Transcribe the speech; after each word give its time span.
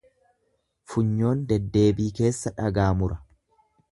Funyoon 0.93 1.43
deddeebii 1.51 2.09
keessa 2.21 2.55
dhagaa 2.57 2.89
mura. 3.03 3.21